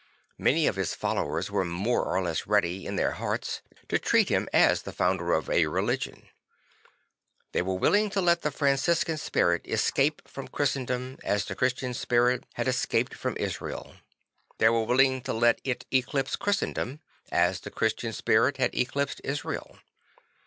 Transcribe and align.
Many 0.39 0.65
of 0.65 0.77
his 0.77 0.95
followers 0.95 1.51
were 1.51 1.63
more 1.63 2.03
or 2.05 2.23
less 2.23 2.47
ready, 2.47 2.87
in 2.87 2.95
their 2.95 3.11
hearts, 3.11 3.61
to 3.87 3.99
treat 3.99 4.29
him 4.29 4.49
as 4.51 4.81
the 4.81 4.91
founder 4.91 5.31
of 5.31 5.47
a 5.47 5.67
religion. 5.67 6.27
They 7.51 7.61
were 7.61 7.75
willing 7.75 8.09
to 8.09 8.19
let 8.19 8.41
the 8.41 8.49
Franciscan 8.49 9.19
spirit 9.19 9.61
escape 9.67 10.23
from 10.27 10.47
Christendom 10.47 11.19
as 11.23 11.45
the 11.45 11.53
Christian 11.53 11.93
spirit 11.93 12.45
had 12.53 12.67
escaped 12.67 13.13
from 13.13 13.37
Israel. 13.37 13.93
They 14.57 14.69
were 14.69 14.85
willing 14.85 15.21
to 15.21 15.33
let 15.33 15.61
it 15.63 15.85
eclipse 15.91 16.35
Christendom 16.35 16.99
as 17.31 17.59
the 17.59 17.69
Christian 17.69 18.11
spirit 18.11 18.57
had 18.57 18.73
eclipsed 18.73 19.21
Israel. 19.23 19.77